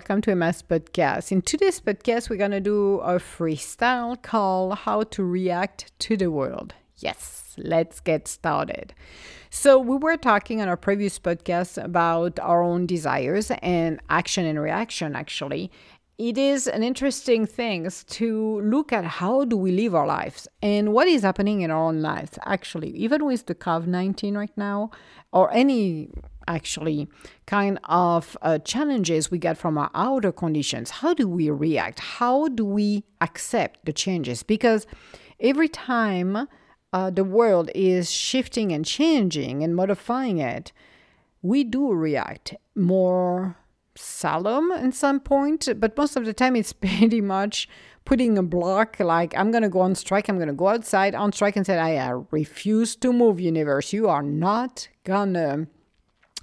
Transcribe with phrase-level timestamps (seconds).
[0.00, 1.30] welcome to Emma's podcast.
[1.30, 6.30] In today's podcast, we're going to do a freestyle called How to React to the
[6.30, 6.72] World.
[6.96, 8.94] Yes, let's get started.
[9.50, 14.58] So, we were talking on our previous podcast about our own desires and action and
[14.58, 15.70] reaction, actually.
[16.16, 20.94] It is an interesting thing to look at how do we live our lives and
[20.94, 24.92] what is happening in our own lives, actually, even with the COVID 19 right now,
[25.30, 26.08] or any
[26.54, 27.08] actually
[27.46, 30.90] kind of uh, challenges we get from our outer conditions.
[30.90, 32.00] How do we react?
[32.00, 34.42] How do we accept the changes?
[34.42, 34.86] Because
[35.38, 36.48] every time
[36.92, 40.72] uh, the world is shifting and changing and modifying it,
[41.42, 43.56] we do react more
[43.96, 47.68] solemn at some point, but most of the time it's pretty much
[48.04, 51.56] putting a block like I'm gonna go on strike, I'm gonna go outside on strike
[51.56, 53.92] and say I uh, refuse to move, universe.
[53.92, 55.68] You are not gonna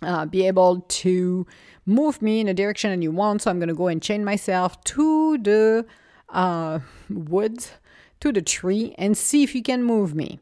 [0.01, 1.45] uh, be able to
[1.85, 3.41] move me in a direction that you want.
[3.41, 5.85] So I'm going to go and chain myself to the
[6.29, 7.71] uh, woods,
[8.19, 10.39] to the tree, and see if you can move me.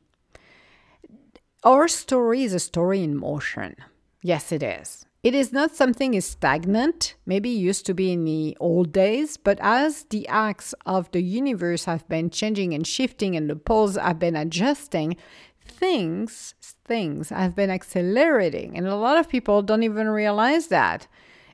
[1.64, 3.76] Our story is a story in motion.
[4.22, 5.06] Yes, it is.
[5.26, 9.58] It is not something is stagnant, maybe used to be in the old days, but
[9.60, 14.20] as the acts of the universe have been changing and shifting and the poles have
[14.20, 15.18] been adjusting,
[15.66, 16.54] things
[16.86, 21.08] things have been accelerating and a lot of people don't even realize that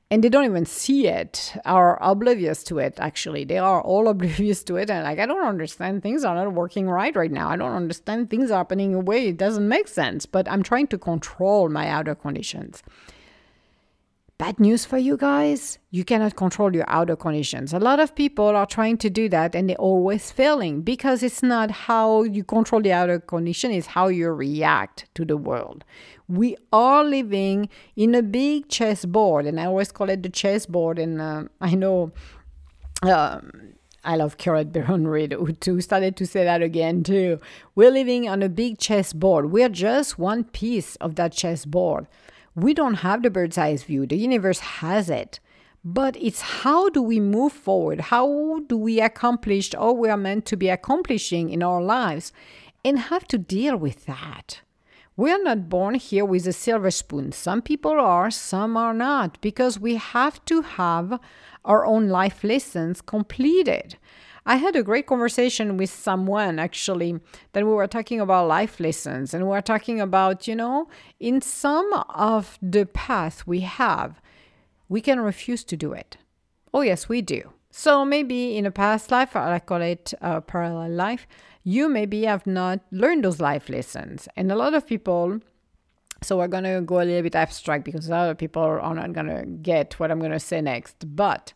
[0.09, 4.63] and they don't even see it or oblivious to it actually they are all oblivious
[4.63, 7.55] to it and like i don't understand things are not working right right now i
[7.55, 9.29] don't understand things are happening away.
[9.29, 12.83] it doesn't make sense but i'm trying to control my outer conditions
[14.41, 17.73] Bad news for you guys, you cannot control your outer conditions.
[17.73, 21.43] A lot of people are trying to do that and they're always failing because it's
[21.43, 25.85] not how you control the outer condition, it's how you react to the world.
[26.27, 30.97] We are living in a big chessboard, and I always call it the chessboard.
[30.97, 32.11] And uh, I know
[33.03, 37.39] um, I love Colette Baron-Reid, who started to say that again too.
[37.75, 39.51] We're living on a big chessboard.
[39.51, 42.07] We're just one piece of that chessboard.
[42.55, 45.39] We don't have the bird's eye view, the universe has it.
[45.83, 48.01] But it's how do we move forward?
[48.01, 52.31] How do we accomplish all we are meant to be accomplishing in our lives
[52.85, 54.61] and have to deal with that?
[55.21, 57.31] We are not born here with a silver spoon.
[57.31, 61.19] Some people are, some are not, because we have to have
[61.63, 63.97] our own life lessons completed.
[64.47, 67.19] I had a great conversation with someone actually
[67.53, 70.89] that we were talking about life lessons and we were talking about, you know,
[71.19, 74.19] in some of the path we have,
[74.89, 76.17] we can refuse to do it.
[76.73, 77.53] Oh, yes, we do.
[77.69, 81.27] So maybe in a past life, I call it a parallel life,
[81.63, 84.27] you maybe have not learned those life lessons.
[84.35, 85.39] And a lot of people,
[86.21, 88.95] so we're going to go a little bit abstract because a lot of people are
[88.95, 91.15] not going to get what I'm going to say next.
[91.15, 91.53] But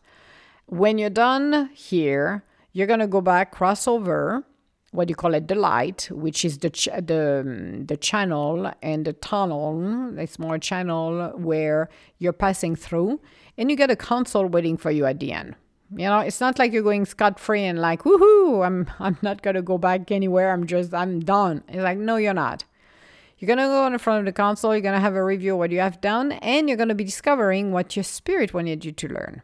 [0.66, 4.44] when you're done here, you're going to go back, cross over,
[4.92, 9.12] what you call it, the light, which is the, ch- the, the channel and the
[9.12, 10.18] tunnel.
[10.18, 11.88] It's more a channel where
[12.18, 13.20] you're passing through,
[13.58, 15.56] and you get a console waiting for you at the end.
[15.90, 19.42] You know, it's not like you're going scot free and like, woohoo, I'm I'm not
[19.42, 20.52] gonna go back anywhere.
[20.52, 21.62] I'm just I'm done.
[21.68, 22.64] It's like, no, you're not.
[23.38, 25.70] You're gonna go in front of the console, you're gonna have a review of what
[25.70, 29.42] you have done, and you're gonna be discovering what your spirit wanted you to learn.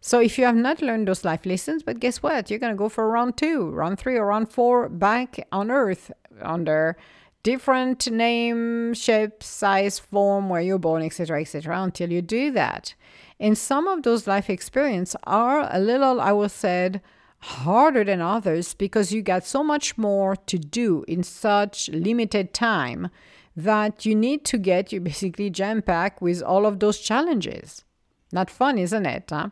[0.00, 2.50] So if you have not learned those life lessons, but guess what?
[2.50, 6.10] You're to go for round two, round three, or round four back on Earth
[6.40, 6.96] under
[7.42, 12.94] different name, shape, size, form, where you're born, etc., etc., until you do that.
[13.40, 17.00] And some of those life experiences are a little, I would say,
[17.38, 23.08] harder than others because you got so much more to do in such limited time
[23.56, 27.82] that you need to get you basically jam packed with all of those challenges.
[28.30, 29.24] Not fun, isn't it?
[29.30, 29.48] Huh?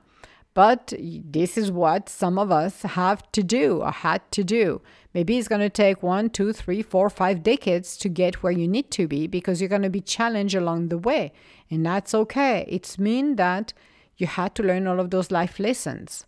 [0.52, 4.82] But this is what some of us have to do or had to do.
[5.14, 8.68] Maybe it's going to take one, two, three, four, five decades to get where you
[8.68, 11.32] need to be because you're going to be challenged along the way.
[11.70, 12.66] And that's okay.
[12.68, 13.72] It's mean that
[14.16, 16.26] you had to learn all of those life lessons.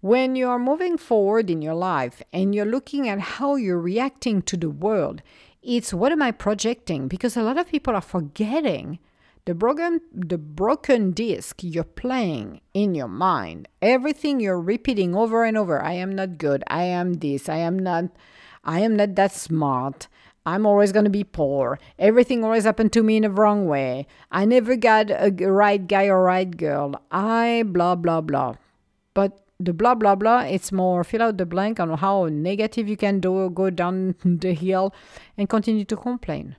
[0.00, 4.42] When you are moving forward in your life and you're looking at how you're reacting
[4.42, 5.22] to the world,
[5.62, 7.08] it's what am I projecting?
[7.08, 8.98] Because a lot of people are forgetting
[9.46, 15.56] the broken, the broken disc you're playing in your mind, everything you're repeating over and
[15.58, 18.04] over I am not good, I am this, I am not,
[18.64, 20.08] I am not that smart.
[20.46, 21.78] I'm always going to be poor.
[21.98, 24.06] Everything always happened to me in the wrong way.
[24.30, 27.00] I never got a right guy or right girl.
[27.10, 28.56] I blah, blah, blah.
[29.14, 32.96] But the blah, blah, blah, it's more fill out the blank on how negative you
[32.96, 34.94] can do, go down the hill
[35.38, 36.56] and continue to complain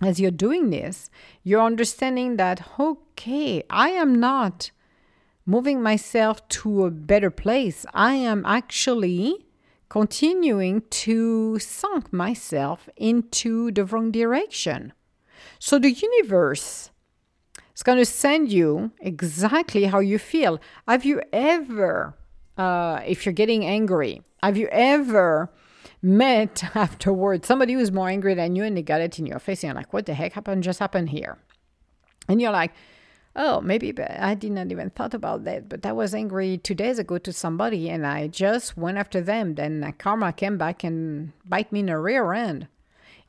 [0.00, 1.10] as you're doing this,
[1.42, 4.70] you're understanding that, okay, I am not
[5.44, 7.84] moving myself to a better place.
[7.92, 9.46] I am actually
[9.88, 14.92] continuing to sunk myself into the wrong direction.
[15.58, 16.90] So the universe
[17.74, 20.60] is going to send you exactly how you feel.
[20.86, 22.14] Have you ever,
[22.56, 25.50] uh, if you're getting angry, have you ever
[26.02, 29.62] met afterwards somebody who's more angry than you and they got it in your face
[29.62, 31.38] and you're like, what the heck happened just happened here?
[32.28, 32.72] And you're like,
[33.36, 36.98] oh, maybe I did not even thought about that, but I was angry two days
[36.98, 39.54] ago to somebody and I just went after them.
[39.54, 42.68] Then karma came back and bite me in the rear end.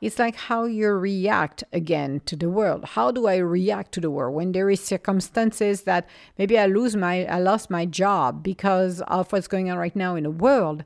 [0.00, 2.84] It's like how you react again to the world.
[2.84, 6.96] How do I react to the world when there is circumstances that maybe I lose
[6.96, 10.84] my I lost my job because of what's going on right now in the world?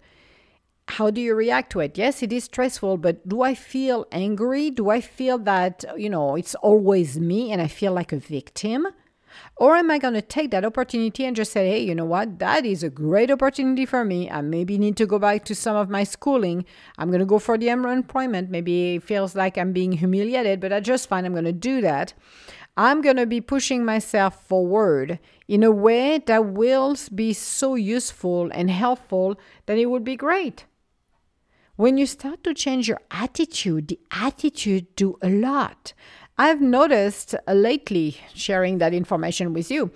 [0.89, 1.99] How do you react to it?
[1.99, 4.71] Yes, it is stressful, but do I feel angry?
[4.71, 8.87] Do I feel that, you know, it's always me and I feel like a victim?
[9.57, 12.39] Or am I going to take that opportunity and just say, hey, you know what?
[12.39, 14.31] That is a great opportunity for me.
[14.31, 16.65] I maybe need to go back to some of my schooling.
[16.97, 18.51] I'm going to go for the unemployment.
[18.51, 21.81] Maybe it feels like I'm being humiliated, but I just find I'm going to do
[21.83, 22.15] that.
[22.79, 25.19] I'm going to be pushing myself forward
[25.49, 30.65] in a way that will be so useful and helpful that it would be great.
[31.77, 35.93] When you start to change your attitude, the attitude do a lot.
[36.39, 39.91] I've noticed uh, lately sharing that information with you.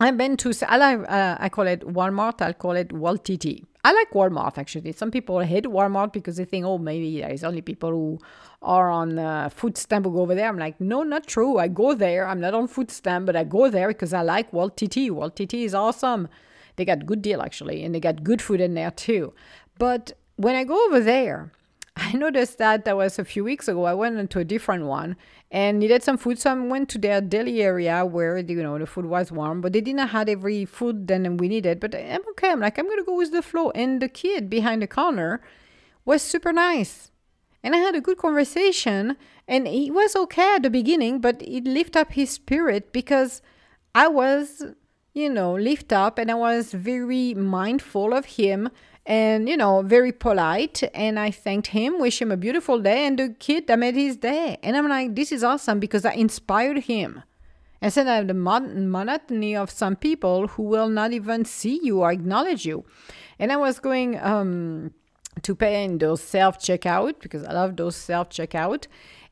[0.00, 3.64] I've been to, I, like, uh, I call it Walmart, I'll call it WalTT.
[3.84, 4.92] I like Walmart actually.
[4.92, 8.18] Some people hate Walmart because they think, oh, maybe there's only people who
[8.60, 10.48] are on uh, food stamp who go over there.
[10.48, 11.56] I'm like, no, not true.
[11.56, 12.28] I go there.
[12.28, 15.10] I'm not on food stamp, but I go there because I like WalTT.
[15.10, 16.28] Walt TT is awesome.
[16.76, 19.32] They got good deal actually, and they got good food in there too.
[19.78, 21.52] But when I go over there,
[21.96, 23.84] I noticed that that was a few weeks ago.
[23.84, 25.16] I went into a different one
[25.50, 28.86] and needed some food, so I went to their deli area where you know the
[28.86, 31.80] food was warm, but they didn't have every food then we needed.
[31.80, 32.50] But I'm okay.
[32.50, 33.70] I'm like I'm gonna go with the flow.
[33.70, 35.42] And the kid behind the counter
[36.04, 37.10] was super nice,
[37.62, 39.16] and I had a good conversation.
[39.48, 43.40] And he was okay at the beginning, but it lifted up his spirit because
[43.94, 44.62] I was,
[45.14, 48.68] you know, lift up, and I was very mindful of him
[49.08, 53.18] and you know very polite and i thanked him wish him a beautiful day and
[53.18, 54.58] the kid that made his day.
[54.62, 57.24] And i'm like this is awesome because i inspired him.
[57.80, 62.12] Instead of the mon- monotony of some people who will not even see you or
[62.12, 62.84] acknowledge you.
[63.38, 64.92] And i was going um,
[65.42, 68.86] to pay in those self checkout because i love those self checkout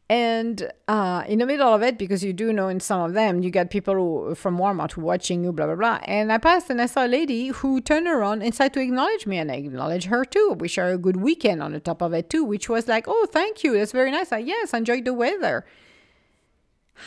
[0.08, 3.42] and uh, in the middle of it, because you do know in some of them,
[3.42, 5.98] you get people who, from Walmart watching you, blah, blah, blah.
[6.04, 9.26] And I passed and I saw a lady who turned around and tried to acknowledge
[9.26, 9.38] me.
[9.38, 10.56] And I acknowledged her too.
[10.58, 13.26] Wish her a good weekend on the top of it too, which was like, oh,
[13.32, 13.72] thank you.
[13.72, 14.30] That's very nice.
[14.30, 15.66] I, yes, enjoyed the weather.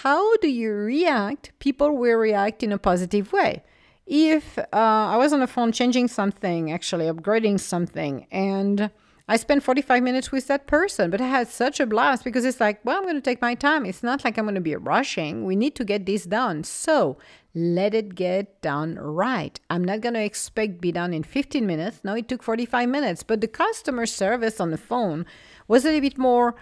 [0.03, 1.53] How do you react?
[1.59, 3.63] People will react in a positive way.
[4.05, 8.91] If uh, I was on the phone changing something, actually upgrading something, and
[9.29, 12.59] I spent 45 minutes with that person, but I had such a blast because it's
[12.59, 13.85] like, well, I'm going to take my time.
[13.85, 15.45] It's not like I'm going to be rushing.
[15.45, 16.63] We need to get this done.
[16.63, 17.19] So
[17.53, 19.59] let it get done right.
[19.69, 21.99] I'm not going to expect be done in 15 minutes.
[22.03, 25.27] No, it took 45 minutes, but the customer service on the phone
[25.67, 26.55] was a little bit more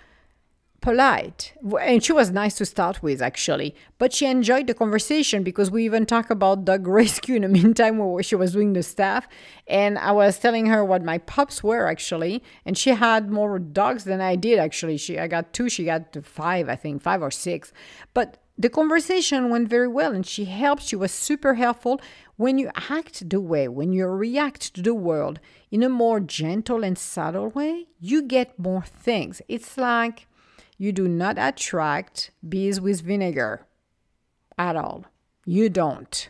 [0.88, 1.52] polite.
[1.82, 3.76] And she was nice to start with actually.
[3.98, 7.98] But she enjoyed the conversation because we even talked about dog rescue in the meantime
[7.98, 9.24] where she was doing the stuff.
[9.82, 12.36] and i was telling her what my pups were actually.
[12.66, 14.98] And she had more dogs than i did actually.
[15.06, 16.04] She i got two she got
[16.42, 17.62] five i think five or six.
[18.18, 18.28] But
[18.64, 20.84] the conversation went very well and she helped.
[20.84, 21.96] She was super helpful.
[22.44, 22.68] When you
[23.00, 25.36] act the way when you react to the world
[25.76, 27.74] in a more gentle and subtle way
[28.10, 29.36] you get more things.
[29.56, 30.18] It's like
[30.78, 33.66] you do not attract bees with vinegar
[34.58, 35.06] at all.
[35.46, 36.30] You don't.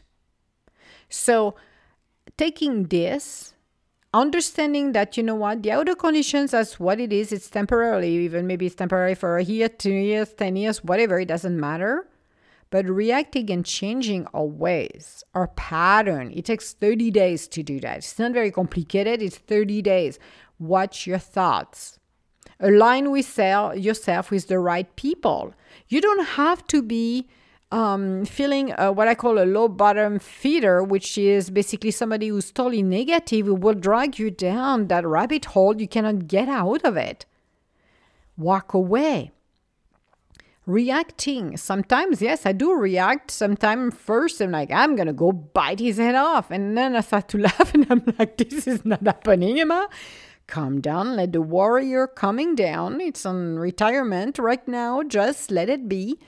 [1.09, 1.55] So,
[2.37, 3.53] taking this,
[4.13, 8.47] understanding that, you know what, the outer conditions, that's what it is, it's temporarily, even
[8.47, 12.07] maybe it's temporary for a year, two years, 10 years, whatever, it doesn't matter.
[12.69, 17.99] But reacting and changing our ways, our pattern, it takes 30 days to do that.
[17.99, 20.19] It's not very complicated, it's 30 days.
[20.59, 21.99] Watch your thoughts
[22.59, 25.53] align with yourself with the right people.
[25.87, 27.27] You don't have to be
[27.71, 32.83] um, feeling what I call a low bottom feeder, which is basically somebody who's totally
[32.83, 35.79] negative who will drag you down that rabbit hole.
[35.79, 37.25] You cannot get out of it.
[38.37, 39.31] Walk away.
[40.65, 41.55] Reacting.
[41.55, 43.31] Sometimes, yes, I do react.
[43.31, 46.51] Sometimes first I'm like, I'm gonna go bite his head off.
[46.51, 49.87] And then I start to laugh and I'm like, this is not happening, Emma
[50.47, 53.01] calm down, let the warrior coming down.
[53.01, 56.19] It's on retirement right now, just let it be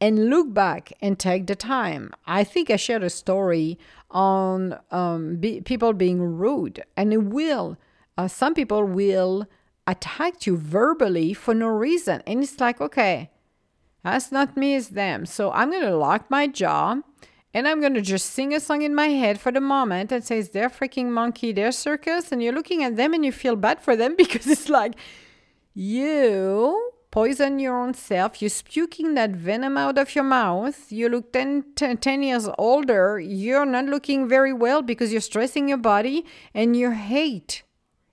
[0.00, 2.12] and look back and take the time.
[2.26, 3.78] I think I shared a story
[4.10, 7.76] on um, be, people being rude, and it will.
[8.16, 9.46] Uh, some people will
[9.86, 13.30] attack you verbally for no reason, and it's like, okay,
[14.02, 15.26] that's not me, it's them.
[15.26, 17.00] So I'm gonna lock my jaw,
[17.52, 20.50] and I'm gonna just sing a song in my head for the moment and says
[20.50, 23.96] they're freaking monkey, they're circus, and you're looking at them and you feel bad for
[23.96, 24.94] them because it's like
[25.74, 28.40] you poison your own self.
[28.40, 30.90] You're spuking that venom out of your mouth.
[30.90, 33.18] You look 10, 10, 10, years older.
[33.18, 37.62] You're not looking very well because you're stressing your body and your hate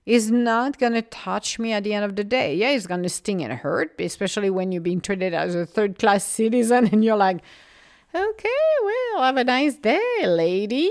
[0.04, 2.54] is not going to touch me at the end of the day.
[2.54, 5.98] Yeah, it's going to sting and hurt, especially when you're being treated as a third
[5.98, 7.40] class citizen and you're like,
[8.14, 8.48] okay,
[8.84, 10.90] well, have a nice day, lady.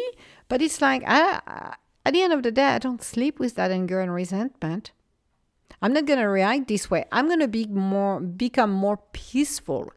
[0.50, 3.71] But it's like, I, at the end of the day, I don't sleep with that
[3.71, 4.91] anger and resentment.
[5.81, 7.05] I'm not going to react this way.
[7.12, 9.91] I'm going to be more become more peaceful.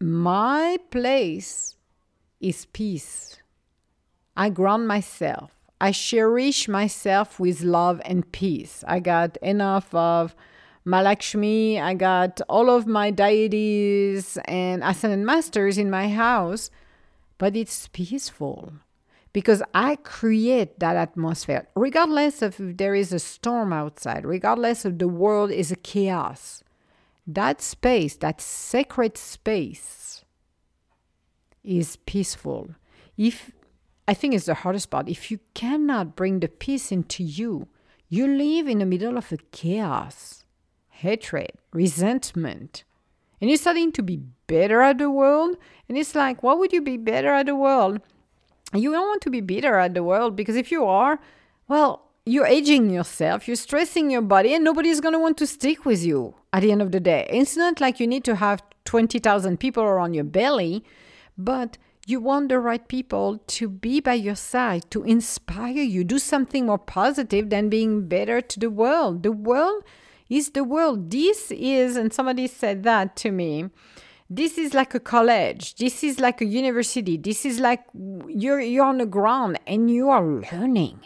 [0.00, 1.74] My place
[2.40, 3.38] is peace.
[4.36, 5.50] I ground myself.
[5.80, 8.84] I cherish myself with love and peace.
[8.86, 10.34] I got enough of
[10.86, 11.80] Malakshmi.
[11.80, 16.70] I got all of my deities and ascended masters in my house,
[17.38, 18.72] but it's peaceful
[19.32, 24.98] because I create that atmosphere, regardless of if there is a storm outside, regardless of
[24.98, 26.62] the world is a chaos.
[27.26, 30.24] That space, that sacred space,
[31.64, 32.74] is peaceful.
[33.16, 33.50] If
[34.06, 37.68] I think it's the hardest part, if you cannot bring the peace into you,
[38.08, 40.43] you live in the middle of a chaos,
[40.94, 42.84] hatred, resentment,
[43.40, 45.56] and you're starting to be better at the world.
[45.88, 48.00] And it's like, why would you be better at the world?
[48.72, 51.20] you don't want to be bitter at the world because if you are,
[51.68, 55.84] well, you're aging yourself, you're stressing your body, and nobody's going to want to stick
[55.84, 57.26] with you at the end of the day.
[57.30, 60.84] It's not like you need to have 20,000 people around your belly,
[61.36, 66.18] but you want the right people to be by your side, to inspire you, do
[66.18, 69.22] something more positive than being better to the world.
[69.22, 69.84] The world
[70.28, 71.10] is the world.
[71.10, 73.70] This is, and somebody said that to me
[74.30, 77.84] this is like a college this is like a university this is like
[78.26, 81.00] you're you're on the ground and you are learning.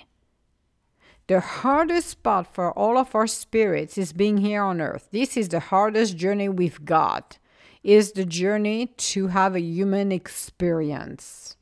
[1.26, 5.08] The hardest part for all of our spirits is being here on earth.
[5.12, 7.38] This is the hardest journey we've got
[7.82, 11.56] is the journey to have a human experience.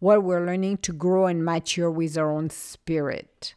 [0.00, 3.54] What we're learning to grow and mature with our own spirit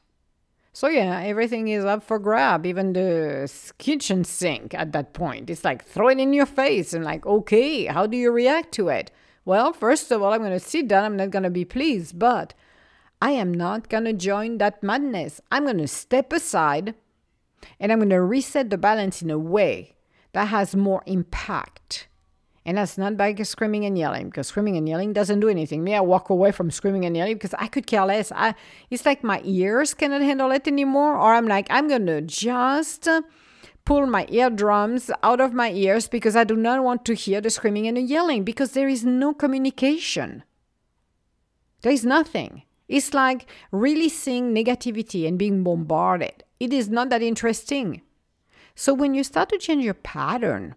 [0.73, 5.51] so yeah, everything is up for grab, even the kitchen sink at that point.
[5.51, 8.89] It's like throw it in your face and like, okay, how do you react to
[8.89, 9.11] it?
[9.45, 11.03] Well, first of all, I'm going to sit down.
[11.03, 12.55] I'm not going to be pleased, but
[13.21, 15.39] I am not going to join that madness.
[15.51, 16.95] I'm going to step aside
[17.79, 19.93] and I'm going to reset the balance in a way
[20.31, 22.07] that has more impact
[22.65, 25.83] and that's not by screaming and yelling because screaming and yelling doesn't do anything.
[25.83, 28.31] Me, I walk away from screaming and yelling because I could care less.
[28.31, 28.55] I,
[28.89, 33.09] it's like my ears cannot handle it anymore, or I'm like, I'm going to just
[33.85, 37.49] pull my eardrums out of my ears because I do not want to hear the
[37.49, 40.43] screaming and the yelling because there is no communication.
[41.81, 42.63] There is nothing.
[42.87, 46.45] It's like releasing negativity and being bombarded.
[46.61, 48.01] It is not that interesting.
[48.73, 50.75] So when you start to change your pattern,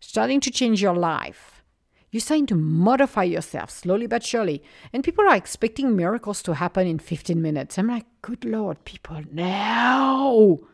[0.00, 1.62] starting to change your life.
[2.10, 4.62] You're starting to modify yourself slowly but surely.
[4.92, 7.78] And people are expecting miracles to happen in 15 minutes.
[7.78, 10.68] I'm like, good Lord, people, no.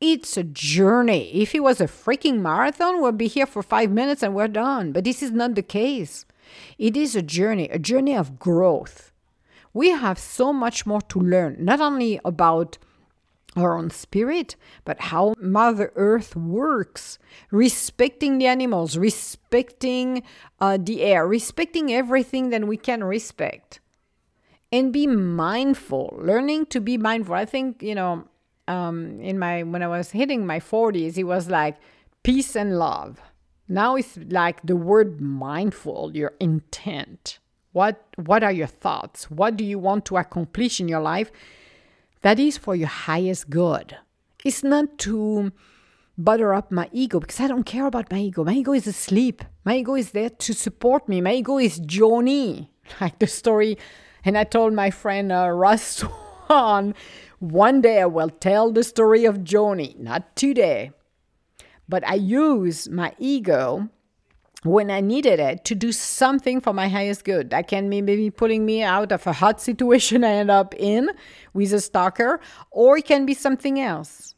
[0.00, 1.30] It's a journey.
[1.34, 4.92] If it was a freaking marathon, we'll be here for five minutes and we're done.
[4.92, 6.24] But this is not the case.
[6.78, 9.12] It is a journey, a journey of growth.
[9.74, 12.78] We have so much more to learn, not only about
[13.56, 17.18] our own spirit, but how Mother Earth works,
[17.50, 20.22] respecting the animals, respecting
[20.60, 23.80] uh, the air, respecting everything that we can respect,
[24.70, 27.34] and be mindful, learning to be mindful.
[27.34, 28.24] I think you know,
[28.68, 31.76] um, in my when I was hitting my forties, it was like
[32.22, 33.20] peace and love.
[33.68, 37.38] Now it's like the word mindful, your intent.
[37.72, 39.30] What what are your thoughts?
[39.30, 41.30] What do you want to accomplish in your life?
[42.22, 43.96] That is for your highest good.
[44.44, 45.52] It's not to
[46.16, 48.44] butter up my ego because I don't care about my ego.
[48.44, 49.42] My ego is asleep.
[49.64, 51.20] My ego is there to support me.
[51.20, 53.78] My ego is Johnny, like the story.
[54.24, 56.04] And I told my friend uh, Russ
[56.46, 56.94] Swan,
[57.38, 60.92] one day I will tell the story of Johnny, not today.
[61.88, 63.88] But I use my ego
[64.62, 67.50] when I needed it to do something for my highest good.
[67.50, 71.10] That can be maybe pulling me out of a hot situation I end up in
[71.52, 72.40] with a stalker,
[72.70, 74.34] or it can be something else.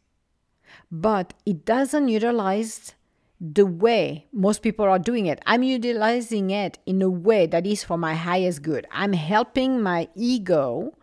[0.91, 2.95] But it doesn't utilize
[3.41, 5.41] the way most people are doing it.
[5.47, 8.87] I'm utilizing it in a way that is for my highest good.
[8.93, 10.97] I'm helping my ego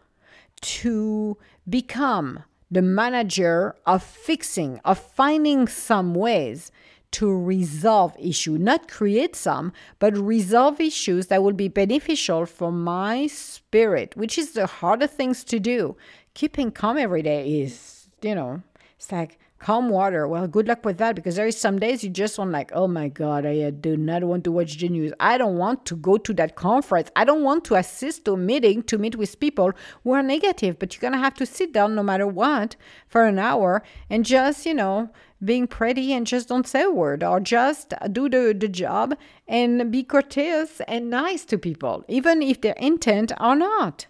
[0.62, 6.72] to become the manager of fixing, of finding some ways
[7.12, 13.28] to resolve issue, not create some, but resolve issues that will be beneficial for my
[13.28, 15.96] spirit, which is the harder things to do.
[16.34, 18.62] Keeping calm every day is, you know,
[18.98, 20.28] it's like calm water.
[20.28, 22.88] Well, good luck with that because there is some days you just want like, oh
[22.88, 25.14] my God, I uh, do not want to watch the news.
[25.20, 27.12] I don't want to go to that conference.
[27.16, 29.74] I don't want to assist to a meeting to meet with people
[30.04, 30.80] who are negative.
[30.80, 32.76] But you're gonna have to sit down no matter what
[33.08, 35.10] for an hour and just, you know,
[35.44, 39.16] being pretty and just don't say a word or just do the, the job
[39.48, 44.08] and be courteous and nice to people, even if their intent are not.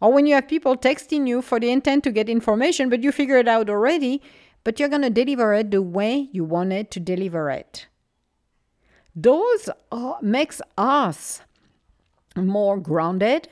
[0.00, 3.12] Or when you have people texting you for the intent to get information, but you
[3.12, 4.20] figure it out already,
[4.64, 7.86] but you're going to deliver it the way you wanted to deliver it.
[9.14, 11.42] Those are, makes us
[12.34, 13.48] more grounded.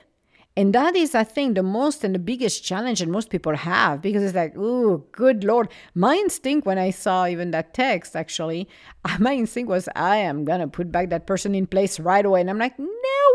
[0.54, 4.02] And that is, I think, the most and the biggest challenge that most people have
[4.02, 5.69] because it's like, oh, good Lord.
[5.95, 8.69] My instinct when I saw even that text, actually,
[9.19, 12.40] my instinct was, I am going to put back that person in place right away.
[12.40, 12.87] And I'm like, no,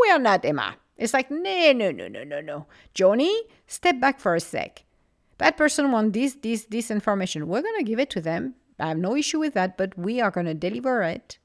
[0.01, 0.75] we are not, Emma.
[0.97, 2.65] It's like, no, no, no, no, no, no.
[2.93, 4.83] Johnny, step back for a sec.
[5.37, 7.47] That person wants this, this, this information.
[7.47, 8.55] We're going to give it to them.
[8.79, 11.39] I have no issue with that, but we are going to deliver it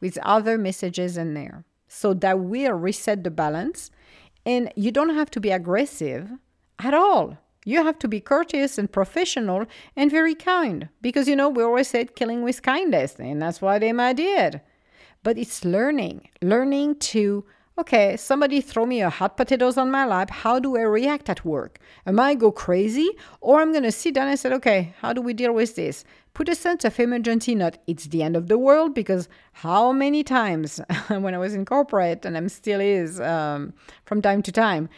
[0.00, 1.64] with other messages in there.
[1.88, 3.90] So that will reset the balance.
[4.44, 6.30] And you don't have to be aggressive
[6.78, 7.38] at all.
[7.64, 10.88] You have to be courteous and professional and very kind.
[11.00, 14.60] Because, you know, we always said killing with kindness, and that's what Emma did.
[15.22, 17.44] But it's learning, learning to
[17.78, 20.30] okay, somebody throw me a hot potatoes on my lap.
[20.30, 21.78] How do I react at work?
[22.06, 23.10] Am I go crazy?
[23.40, 26.04] Or I'm going to sit down and say, okay, how do we deal with this?
[26.34, 30.22] Put a sense of emergency, not it's the end of the world, because how many
[30.22, 34.88] times when I was in corporate, and I'm still is um, from time to time,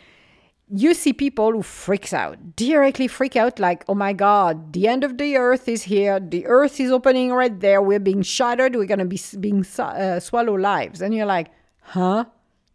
[0.71, 5.05] you see people who freaks out, directly freak out like, oh my God, the end
[5.05, 6.19] of the earth is here.
[6.19, 7.83] The earth is opening right there.
[7.83, 8.75] We're being shattered.
[8.75, 11.03] We're going to be being uh, swallow lives.
[11.03, 12.25] And you're like, huh?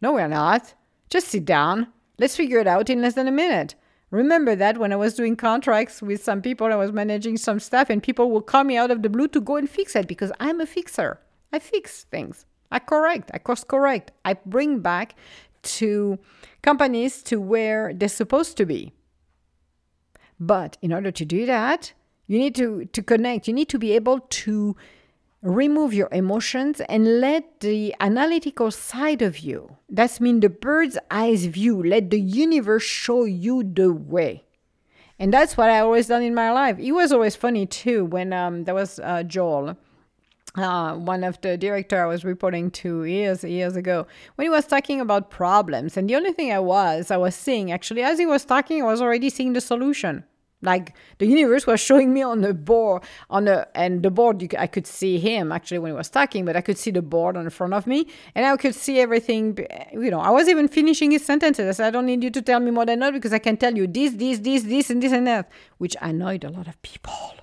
[0.02, 0.74] No, we're not.
[1.10, 1.88] Just sit down.
[2.18, 3.76] Let's figure it out in less than a minute.
[4.12, 7.90] Remember that when I was doing contracts with some people, I was managing some stuff,
[7.90, 10.32] and people will call me out of the blue to go and fix it because
[10.40, 11.20] I'm a fixer.
[11.54, 12.46] I fix things.
[12.72, 13.32] I correct.
[13.34, 14.12] I course correct.
[14.26, 15.16] I bring back
[15.62, 16.18] to
[16.62, 18.94] companies to where they're supposed to be.
[20.40, 21.94] But in order to do that,
[22.28, 23.48] you need to, to connect.
[23.48, 24.76] You need to be able to
[25.42, 31.46] remove your emotions and let the analytical side of you that's mean the bird's eyes
[31.46, 34.44] view let the universe show you the way.
[35.18, 36.78] And that's what i always done in my life.
[36.80, 39.78] It was always funny too when um, there was uh, joel
[40.56, 44.66] uh, one of the director I was reporting to years years ago when he was
[44.66, 48.26] talking about problems, and the only thing I was I was seeing actually as he
[48.26, 50.24] was talking, I was already seeing the solution.
[50.62, 54.42] Like the universe was showing me on the board, on the and the board.
[54.42, 57.02] You, I could see him actually when he was talking, but I could see the
[57.02, 59.58] board on the front of me, and I could see everything.
[59.94, 61.66] You know, I was even finishing his sentences.
[61.66, 63.56] I said, "I don't need you to tell me more than that because I can
[63.56, 66.82] tell you this, this, this, this, and this and that," which annoyed a lot of
[66.82, 67.36] people.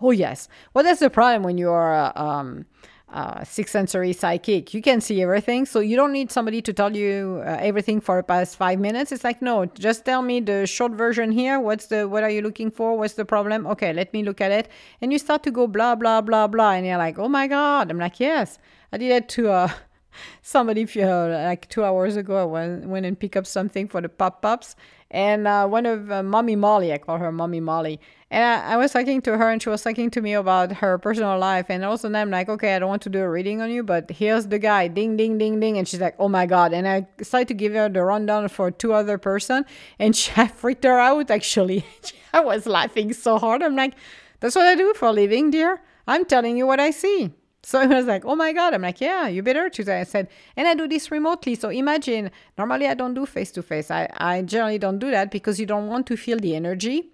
[0.00, 1.94] Oh yes, well that's the problem when you are.
[1.94, 2.66] Uh, um,
[3.12, 4.74] uh, six sensory psychic.
[4.74, 5.64] You can see everything.
[5.66, 9.12] So you don't need somebody to tell you uh, everything for the past five minutes.
[9.12, 11.58] It's like, no, just tell me the short version here.
[11.58, 12.98] What's the, what are you looking for?
[12.98, 13.66] What's the problem?
[13.66, 14.68] Okay, let me look at it.
[15.00, 16.72] And you start to go blah, blah, blah, blah.
[16.72, 17.90] And you're like, oh my God.
[17.90, 18.58] I'm like, yes,
[18.92, 19.68] I did it to, uh,
[20.42, 22.42] somebody uh, like two hours ago.
[22.42, 24.76] I went, went and picked up something for the pop ups,
[25.10, 28.76] and uh, one of uh, Mommy Molly, I call her Mommy Molly, and I, I,
[28.76, 31.84] was talking to her, and she was talking to me about her personal life, and
[31.84, 34.48] also I'm like, okay, I don't want to do a reading on you, but here's
[34.48, 37.48] the guy, ding, ding, ding, ding, and she's like, oh my god, and I started
[37.48, 39.64] to give her the rundown for two other person,
[39.98, 41.84] and she freaked her out actually.
[42.32, 43.62] I was laughing so hard.
[43.62, 43.94] I'm like,
[44.40, 45.80] that's what I do for a living, dear.
[46.06, 47.32] I'm telling you what I see.
[47.62, 48.72] So I was like, oh my God.
[48.72, 50.00] I'm like, yeah, you better today.
[50.00, 51.54] I said, and I do this remotely.
[51.54, 53.90] So imagine, normally I don't do face to face.
[53.90, 57.10] I generally don't do that because you don't want to feel the energy.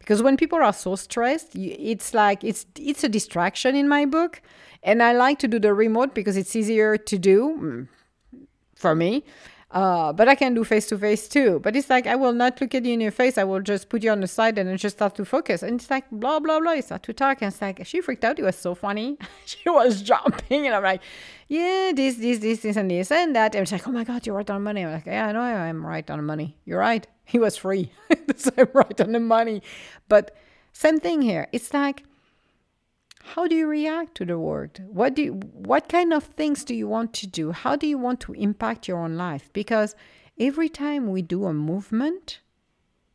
[0.00, 4.42] Because when people are so stressed, it's like, it's, it's a distraction in my book.
[4.82, 7.88] And I like to do the remote because it's easier to do
[8.36, 9.24] mm, for me.
[9.72, 11.60] Uh, but I can do face to face too.
[11.60, 13.38] But it's like I will not look at you in your face.
[13.38, 15.62] I will just put you on the side and then just start to focus.
[15.62, 16.72] And it's like blah blah blah.
[16.72, 18.38] You start to talk, and it's like she freaked out.
[18.38, 19.16] It was so funny.
[19.44, 21.02] she was jumping, and I'm like,
[21.46, 23.54] yeah, this this this this and this and that.
[23.54, 24.84] And it's like, oh my god, you're right on money.
[24.84, 26.56] I'm like, yeah, I know I'm right on money.
[26.64, 27.06] You're right.
[27.30, 29.62] He was free, I'm right on the money.
[30.08, 30.34] But
[30.72, 31.46] same thing here.
[31.52, 32.02] It's like
[33.22, 34.80] How do you react to the world?
[34.86, 37.52] What do you, what kind of things do you want to do?
[37.52, 39.52] How do you want to impact your own life?
[39.52, 39.94] Because
[40.38, 42.40] every time we do a movement,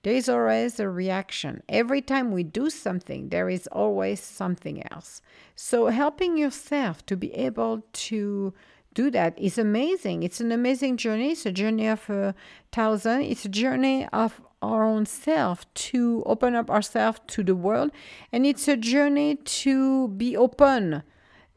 [0.03, 1.63] there is always a reaction.
[1.67, 5.21] Every time we do something, there is always something else.
[5.55, 8.53] So helping yourself to be able to
[8.93, 10.21] do that is amazing.
[10.21, 11.31] It's an amazing journey.
[11.31, 12.35] It's a journey of a
[12.71, 13.23] thousand.
[13.23, 14.39] It's a journey of
[14.71, 17.91] our own self to open up ourselves to the world.
[18.31, 21.03] And it's a journey to be open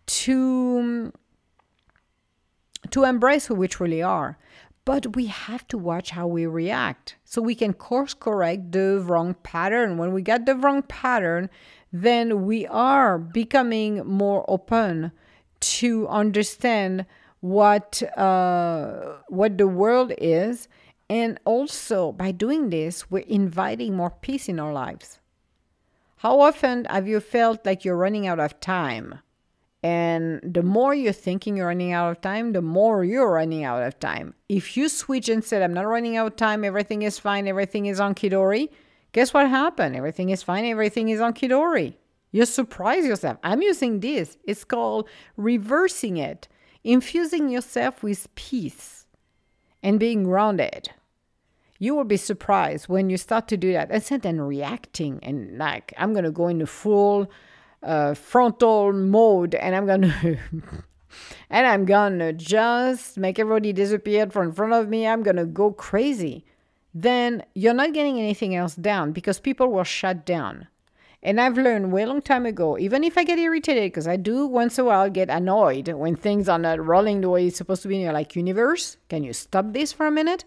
[0.07, 1.13] to
[2.91, 4.39] to embrace who we truly are.
[4.85, 9.35] But we have to watch how we react so we can course correct the wrong
[9.43, 9.99] pattern.
[9.99, 11.51] When we get the wrong pattern,
[11.93, 15.13] then we are becoming more open
[15.61, 17.05] to understand
[17.41, 20.69] what uh, what the world is
[21.09, 25.19] and also by doing this we're inviting more peace in our lives.
[26.19, 29.21] How often have you felt like you're running out of time?
[29.83, 33.83] And the more you're thinking you're running out of time the more you're running out
[33.83, 34.35] of time.
[34.49, 36.65] If you switch and said i'm not running out of time.
[36.65, 37.47] Everything is fine.
[37.47, 38.69] Everything is on kidori
[39.13, 39.97] guess what happened?
[39.97, 40.65] Everything is fine.
[40.65, 41.95] Everything is on kidori
[42.31, 43.39] you surprise yourself.
[43.43, 44.37] I'm using this.
[44.45, 46.49] It's called reversing it
[46.85, 49.07] infusing yourself with peace
[49.83, 50.91] and being grounded.
[51.79, 55.95] You will be surprised when you start to do that instead then reacting and like
[55.97, 57.31] I'm gonna go into full
[57.83, 60.13] uh, frontal mode and I'm gonna
[61.51, 65.07] and I'm gonna just make everybody disappear from in front of me.
[65.07, 66.45] I'm gonna go crazy.
[66.93, 70.67] Then you're not getting anything else down because people will shut down.
[71.23, 74.47] And I've learned way long time ago, even if I get irritated, because I do
[74.47, 77.83] once in a while get annoyed when things are not rolling the way it's supposed
[77.83, 78.97] to be in your like universe.
[79.09, 80.45] Can you stop this for a minute?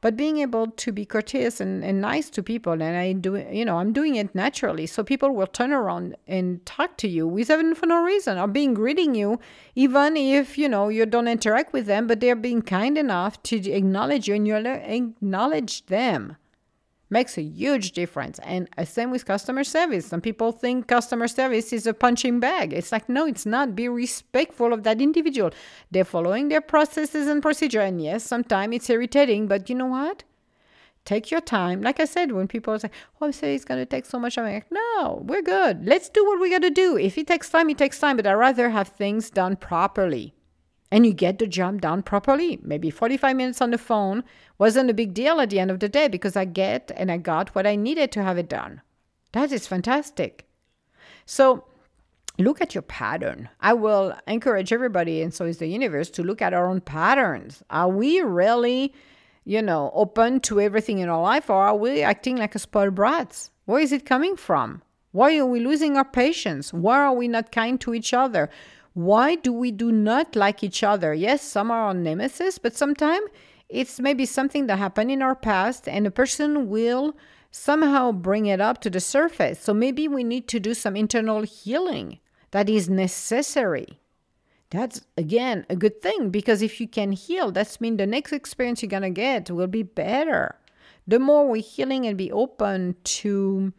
[0.00, 3.64] But being able to be courteous and, and nice to people, and I do, you
[3.64, 4.86] know, I'm doing it naturally.
[4.86, 8.46] So people will turn around and talk to you with without for no reason, or
[8.46, 9.40] being greeting you,
[9.74, 13.70] even if you know you don't interact with them, but they're being kind enough to
[13.70, 16.36] acknowledge you, and you acknowledge them
[17.10, 18.38] makes a huge difference.
[18.40, 20.06] And uh, same with customer service.
[20.06, 22.72] Some people think customer service is a punching bag.
[22.72, 23.74] It's like, no, it's not.
[23.74, 25.50] Be respectful of that individual.
[25.90, 27.80] They're following their processes and procedure.
[27.80, 30.24] And yes, sometimes it's irritating, but you know what?
[31.04, 31.80] Take your time.
[31.80, 32.90] Like I said, when people say,
[33.20, 35.86] oh, I say it's going to take so much time, I'm like, no, we're good.
[35.86, 36.98] Let's do what we got to do.
[36.98, 40.34] If it takes time, it takes time, but I'd rather have things done properly
[40.90, 42.58] and you get the job done properly.
[42.62, 44.24] Maybe 45 minutes on the phone
[44.58, 47.18] wasn't a big deal at the end of the day because I get and I
[47.18, 48.80] got what I needed to have it done.
[49.32, 50.46] That is fantastic.
[51.26, 51.64] So
[52.38, 53.48] look at your pattern.
[53.60, 57.62] I will encourage everybody, and so is the universe, to look at our own patterns.
[57.68, 58.94] Are we really,
[59.44, 62.94] you know, open to everything in our life, or are we acting like a spoiled
[62.94, 63.50] brats?
[63.66, 64.82] Where is it coming from?
[65.12, 66.72] Why are we losing our patience?
[66.72, 68.48] Why are we not kind to each other?
[68.98, 71.14] Why do we do not like each other?
[71.14, 73.30] Yes, some are on nemesis, but sometimes
[73.68, 77.14] it's maybe something that happened in our past and a person will
[77.52, 79.60] somehow bring it up to the surface.
[79.60, 82.18] So maybe we need to do some internal healing
[82.50, 84.00] that is necessary.
[84.70, 88.82] That's again a good thing because if you can heal, that's mean the next experience
[88.82, 90.56] you're gonna get will be better.
[91.06, 93.72] The more we're healing and be open to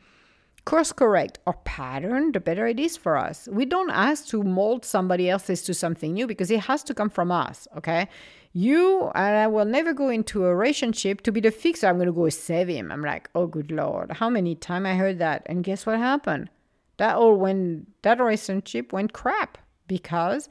[0.69, 3.47] course correct our pattern, the better it is for us.
[3.51, 7.10] We don't ask to mold somebody else's to something new because it has to come
[7.10, 8.08] from us, okay?
[8.53, 11.88] You and I will never go into a relationship to be the fixer.
[11.88, 12.91] I'm going to go save him.
[12.91, 14.12] I'm like, oh, good Lord.
[14.12, 15.41] How many times I heard that?
[15.47, 16.49] And guess what happened?
[16.97, 20.49] That all when that relationship went crap because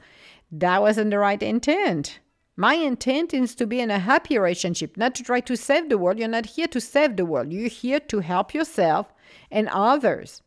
[0.51, 2.19] that wasn't the right intent.
[2.57, 5.97] My intent is to be in a happy relationship, not to try to save the
[5.97, 6.19] world.
[6.19, 7.53] You're not here to save the world.
[7.53, 9.13] You're here to help yourself
[9.51, 10.41] and others.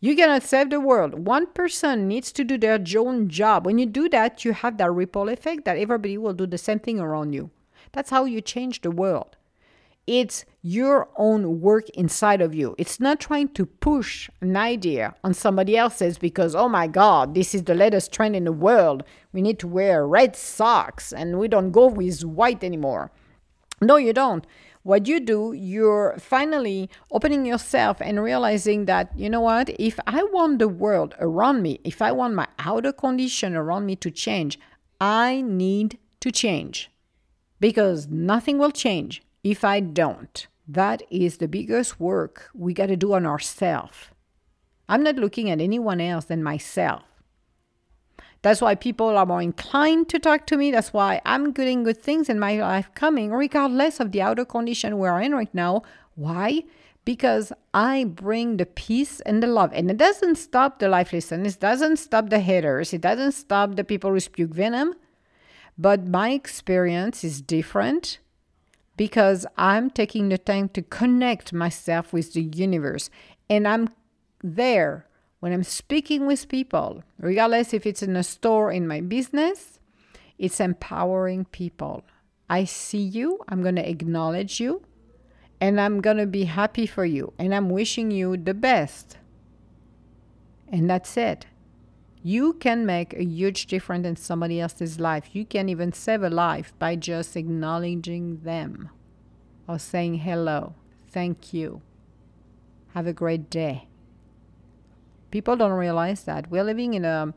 [0.00, 1.26] You cannot save the world.
[1.26, 3.64] One person needs to do their own job.
[3.64, 6.78] When you do that, you have that ripple effect that everybody will do the same
[6.78, 7.50] thing around you.
[7.92, 9.36] That's how you change the world.
[10.06, 12.74] It's your own work inside of you.
[12.76, 17.54] It's not trying to push an idea on somebody else's because, oh my God, this
[17.54, 19.04] is the latest trend in the world.
[19.32, 23.10] We need to wear red socks and we don't go with white anymore.
[23.80, 24.46] No, you don't
[24.84, 30.22] what you do, you're finally opening yourself and realizing that, you know what, if I
[30.24, 34.60] want the world around me, if I want my outer condition around me to change,
[35.00, 36.90] I need to change
[37.60, 40.46] because nothing will change if I don't.
[40.68, 43.96] That is the biggest work we got to do on ourselves.
[44.86, 47.02] I'm not looking at anyone else than myself.
[48.44, 50.70] That's why people are more inclined to talk to me.
[50.70, 54.98] That's why I'm getting good things in my life coming, regardless of the outer condition
[54.98, 55.82] we're in right now.
[56.14, 56.64] Why?
[57.04, 59.72] because I bring the peace and the love.
[59.74, 63.76] And it doesn't stop the life lesson, it doesn't stop the haters, it doesn't stop
[63.76, 64.94] the people who spew venom.
[65.76, 68.18] But my experience is different
[68.96, 73.10] because I'm taking the time to connect myself with the universe.
[73.50, 73.90] And I'm
[74.42, 75.06] there
[75.44, 79.78] when I'm speaking with people, regardless if it's in a store, in my business,
[80.38, 82.02] it's empowering people.
[82.48, 84.80] I see you, I'm going to acknowledge you,
[85.60, 89.18] and I'm going to be happy for you, and I'm wishing you the best.
[90.66, 91.44] And that's it.
[92.22, 95.36] You can make a huge difference in somebody else's life.
[95.36, 98.88] You can even save a life by just acknowledging them
[99.68, 100.74] or saying hello,
[101.10, 101.82] thank you,
[102.94, 103.88] have a great day.
[105.34, 106.48] People don't realize that.
[106.48, 107.34] We're living in a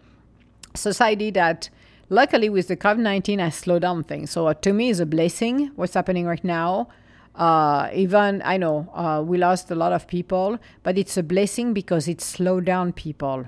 [0.76, 1.70] society that,
[2.10, 4.30] luckily, with the COVID 19, has slowed down things.
[4.30, 6.90] So, uh, to me, is a blessing what's happening right now.
[7.34, 11.74] Uh, even I know uh, we lost a lot of people, but it's a blessing
[11.74, 13.48] because it slowed down people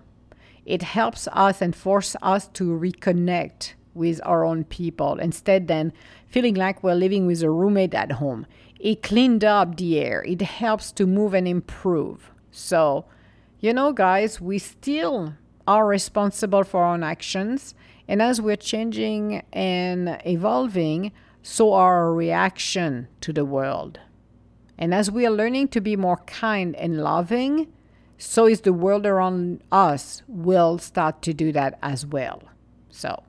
[0.70, 5.92] it helps us and force us to reconnect with our own people instead than
[6.28, 8.46] feeling like we're living with a roommate at home.
[8.80, 10.24] It cleaned up the air.
[10.28, 12.32] It helps to move and improve.
[12.52, 13.06] So,
[13.60, 15.34] you know, guys, we still
[15.68, 17.76] are responsible for our own actions.
[18.08, 21.12] And as we're changing and evolving,
[21.44, 24.00] so are our reaction to the world.
[24.78, 27.72] And as we are learning to be more kind and loving,
[28.18, 32.44] so is the world around us will start to do that as well.
[32.90, 33.24] So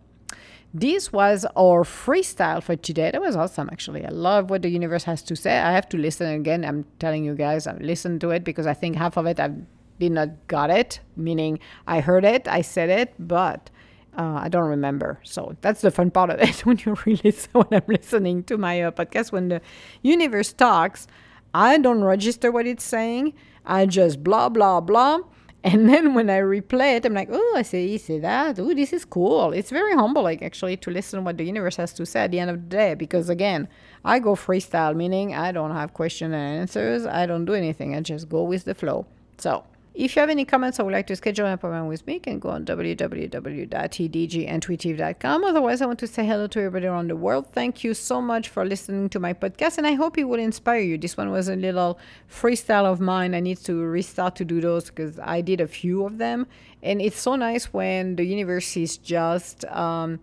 [0.73, 3.11] this was our freestyle for today.
[3.11, 4.07] That was awesome, actually.
[4.07, 5.59] I love what the universe has to say.
[5.59, 6.65] I have to listen again.
[6.65, 9.57] I'm telling you guys, I've listened to it because I think half of it I've
[10.01, 13.71] been not got it, meaning I heard it, I said it, but
[14.19, 15.21] uh, I don't remember.
[15.23, 18.83] So that's the fun part of it when you really when I'm listening to my
[18.83, 19.31] uh, podcast.
[19.31, 19.61] When the
[20.03, 21.07] universe talks,
[21.55, 23.35] I don't register what it's saying
[23.65, 25.21] I just blah, blah, blah.
[25.63, 28.59] And then when I replay it, I'm like, oh, I see, see that.
[28.59, 29.53] Oh, this is cool.
[29.53, 32.51] It's very humbling, actually, to listen what the universe has to say at the end
[32.51, 32.95] of the day.
[32.95, 33.69] Because again,
[34.05, 37.07] I go freestyle, meaning I don't have question and answers.
[37.07, 37.95] I don't do anything.
[37.95, 39.07] I just go with the flow.
[39.39, 42.15] So if you have any comments or would like to schedule an appointment with me,
[42.15, 45.45] you can go on www.tdgintuitive.com.
[45.45, 47.53] Otherwise, I want to say hello to everybody around the world.
[47.53, 50.81] Thank you so much for listening to my podcast, and I hope it will inspire
[50.81, 50.97] you.
[50.97, 51.99] This one was a little
[52.31, 53.35] freestyle of mine.
[53.35, 56.47] I need to restart to do those because I did a few of them,
[56.83, 59.65] and it's so nice when the universe is just.
[59.67, 60.21] Um,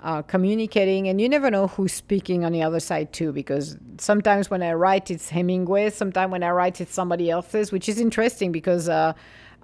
[0.00, 4.50] uh, communicating, and you never know who's speaking on the other side too, because sometimes
[4.50, 8.52] when I write it's Hemingway, sometimes when I write it's somebody else's, which is interesting
[8.52, 9.14] because uh,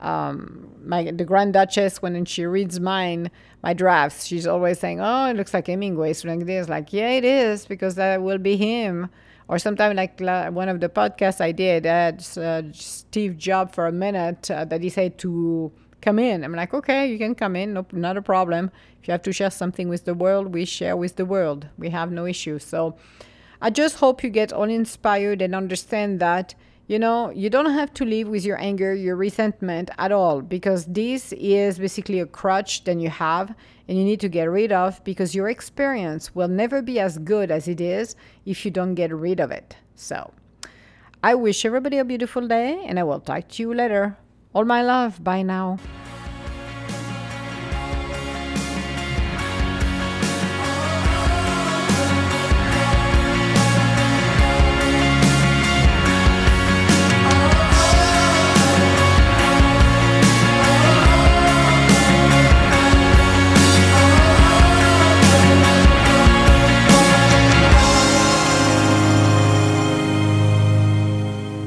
[0.01, 3.31] um, my the Grand Duchess when she reads mine
[3.62, 7.11] my drafts, she's always saying, "Oh, it looks like Hemingway." So like this, like yeah,
[7.11, 9.11] it is because that will be him.
[9.49, 10.18] Or sometimes like
[10.55, 14.64] one of the podcasts I did, I had uh, Steve Jobs for a minute uh,
[14.64, 15.71] that he said to
[16.02, 16.44] come in.
[16.44, 18.70] I'm like, okay, you can come in, no, not a problem.
[19.00, 21.68] If you have to share something with the world, we share with the world.
[21.78, 22.58] We have no issue.
[22.58, 22.96] So
[23.62, 26.54] I just hope you get all inspired and understand that,
[26.88, 30.84] you know, you don't have to live with your anger, your resentment at all, because
[30.86, 33.54] this is basically a crutch that you have
[33.88, 37.50] and you need to get rid of because your experience will never be as good
[37.50, 39.76] as it is if you don't get rid of it.
[39.94, 40.32] So
[41.22, 44.16] I wish everybody a beautiful day and I will talk to you later.
[44.54, 45.22] All my love.
[45.22, 45.78] Bye now.